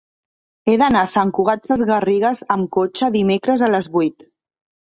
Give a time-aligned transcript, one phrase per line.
[0.71, 4.31] He d'anar a Sant Cugat Sesgarrigues amb cotxe dimecres a les vuit.